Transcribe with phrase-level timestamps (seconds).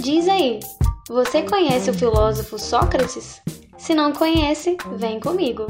[0.00, 0.58] Diz aí,
[1.08, 3.40] você conhece o filósofo Sócrates?
[3.78, 5.66] Se não conhece, vem comigo.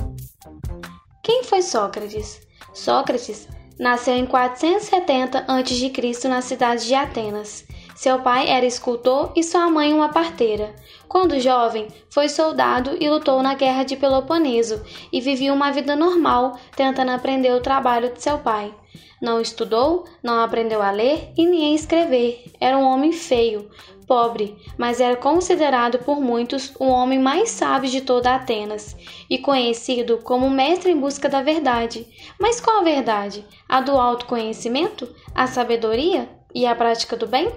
[1.22, 2.40] Quem foi Sócrates?
[2.72, 3.46] Sócrates
[3.78, 6.28] nasceu em 470 a.C.
[6.28, 7.66] na cidade de Atenas.
[7.94, 10.74] Seu pai era escultor e sua mãe uma parteira.
[11.08, 14.82] Quando jovem, foi soldado e lutou na Guerra de Peloponeso
[15.12, 18.74] e vivia uma vida normal, tentando aprender o trabalho de seu pai.
[19.20, 22.44] Não estudou, não aprendeu a ler e nem a escrever.
[22.60, 23.70] Era um homem feio,
[24.06, 28.96] pobre, mas era considerado por muitos o homem mais sábio de toda Atenas
[29.30, 32.06] e conhecido como mestre em busca da verdade.
[32.40, 33.46] Mas qual a verdade?
[33.68, 35.08] A do autoconhecimento?
[35.34, 36.28] A sabedoria?
[36.54, 37.52] E a prática do bem?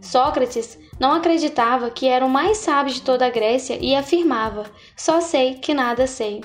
[0.00, 5.20] Sócrates não acreditava que era o mais sábio de toda a Grécia e afirmava: só
[5.20, 6.42] sei que nada sei.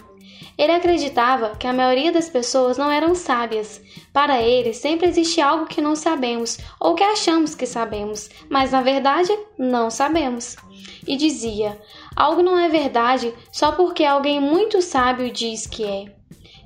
[0.58, 3.82] Ele acreditava que a maioria das pessoas não eram sábias.
[4.12, 8.82] Para ele, sempre existe algo que não sabemos ou que achamos que sabemos, mas na
[8.82, 10.56] verdade não sabemos.
[11.08, 11.80] E dizia:
[12.16, 16.16] algo não é verdade só porque alguém muito sábio diz que é.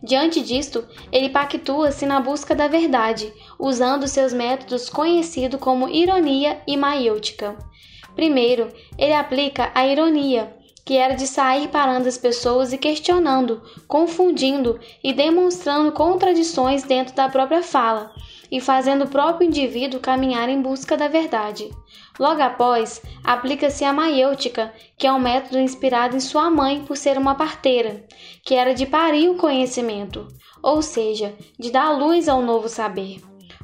[0.01, 6.77] Diante disto, ele pactua-se na busca da verdade, usando seus métodos conhecidos como ironia e
[6.77, 7.57] maiêutica.
[8.15, 10.56] Primeiro, ele aplica a ironia,
[10.87, 17.27] que era de sair parando as pessoas e questionando, confundindo e demonstrando contradições dentro da
[17.27, 18.09] própria fala,
[18.49, 21.69] e fazendo o próprio indivíduo caminhar em busca da verdade.
[22.17, 27.17] Logo após, aplica-se a maiêutica, que é um método inspirado em sua mãe por ser
[27.17, 28.05] uma parteira,
[28.45, 30.25] que era de parir o conhecimento,
[30.63, 33.19] ou seja, de dar luz ao novo saber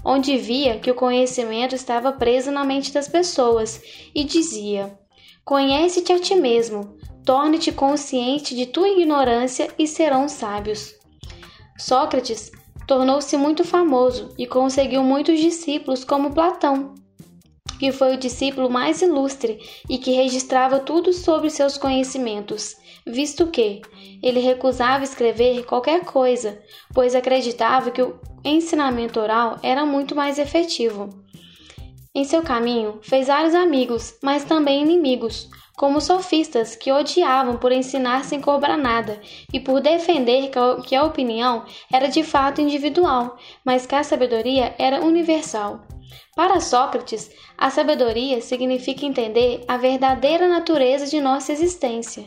[0.06, 3.82] onde via que o conhecimento estava preso na mente das pessoas
[4.14, 5.00] e dizia:
[5.46, 10.94] Conhece-te a ti mesmo, Torne-te consciente de tua ignorância e serão sábios.
[11.78, 12.52] Sócrates
[12.86, 16.94] tornou-se muito famoso e conseguiu muitos discípulos, como Platão,
[17.80, 19.58] que foi o discípulo mais ilustre
[19.90, 22.76] e que registrava tudo sobre seus conhecimentos,
[23.08, 23.82] visto que
[24.22, 26.62] ele recusava escrever qualquer coisa,
[26.94, 31.23] pois acreditava que o ensinamento oral era muito mais efetivo.
[32.16, 38.24] Em seu caminho, fez vários amigos, mas também inimigos, como sofistas que odiavam por ensinar
[38.24, 39.20] sem cobrar nada
[39.52, 40.52] e por defender
[40.86, 43.36] que a opinião era de fato individual,
[43.66, 45.82] mas que a sabedoria era universal.
[46.36, 52.26] Para Sócrates, a sabedoria significa entender a verdadeira natureza de nossa existência,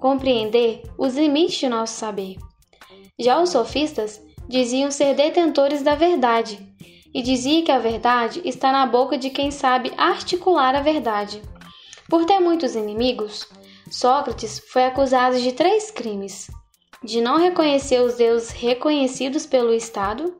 [0.00, 2.36] compreender os limites de nosso saber.
[3.18, 6.74] Já os sofistas diziam ser detentores da verdade
[7.12, 11.42] e dizia que a verdade está na boca de quem sabe articular a verdade.
[12.08, 13.48] Por ter muitos inimigos,
[13.90, 16.50] Sócrates foi acusado de três crimes:
[17.02, 20.34] de não reconhecer os deuses reconhecidos pelo Estado,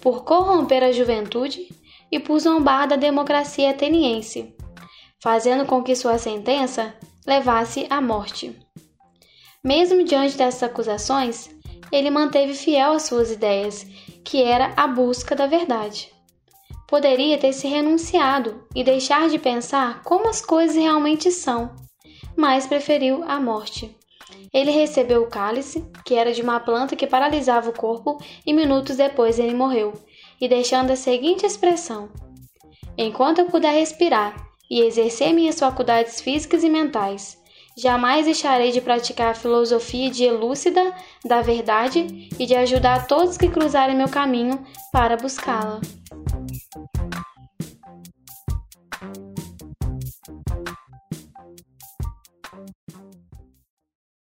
[0.00, 1.68] por corromper a juventude
[2.10, 4.54] e por zombar da democracia ateniense,
[5.22, 6.94] fazendo com que sua sentença
[7.26, 8.58] levasse à morte.
[9.62, 11.50] Mesmo diante dessas acusações,
[11.92, 13.86] ele manteve fiel às suas ideias,
[14.30, 16.12] que era a busca da verdade.
[16.86, 21.74] Poderia ter se renunciado e deixar de pensar como as coisas realmente são,
[22.36, 23.92] mas preferiu a morte.
[24.54, 28.96] Ele recebeu o cálice, que era de uma planta que paralisava o corpo, e minutos
[28.96, 29.94] depois ele morreu,
[30.40, 32.08] e deixando a seguinte expressão:
[32.96, 37.36] Enquanto eu puder respirar e exercer minhas faculdades físicas e mentais,
[37.80, 40.92] Jamais deixarei de praticar a filosofia de elúcida
[41.24, 45.80] da verdade e de ajudar todos que cruzarem meu caminho para buscá-la.